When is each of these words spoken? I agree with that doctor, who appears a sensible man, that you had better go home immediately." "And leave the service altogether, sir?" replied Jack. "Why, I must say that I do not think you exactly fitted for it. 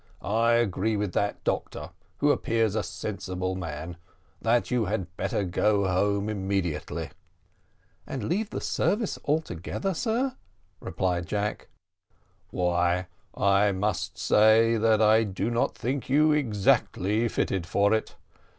I 0.23 0.53
agree 0.53 0.97
with 0.97 1.13
that 1.13 1.43
doctor, 1.43 1.91
who 2.17 2.31
appears 2.31 2.73
a 2.73 2.81
sensible 2.81 3.53
man, 3.53 3.97
that 4.41 4.71
you 4.71 4.85
had 4.85 5.15
better 5.15 5.43
go 5.43 5.85
home 5.87 6.27
immediately." 6.27 7.11
"And 8.07 8.23
leave 8.23 8.49
the 8.49 8.61
service 8.61 9.19
altogether, 9.25 9.93
sir?" 9.93 10.37
replied 10.79 11.27
Jack. 11.27 11.67
"Why, 12.49 13.09
I 13.35 13.71
must 13.73 14.17
say 14.17 14.75
that 14.75 15.03
I 15.03 15.23
do 15.23 15.51
not 15.51 15.75
think 15.77 16.09
you 16.09 16.31
exactly 16.31 17.27
fitted 17.27 17.67
for 17.67 17.93
it. 17.93 18.15